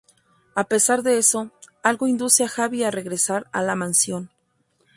A 0.55 0.63
pesar 0.63 1.03
de 1.03 1.19
eso, 1.19 1.51
algo 1.83 2.07
induce 2.07 2.43
a 2.43 2.47
Javi 2.47 2.83
a 2.83 2.89
regresar 2.89 3.45
a 3.51 3.61
la 3.61 3.75
Mansión. 3.75 4.31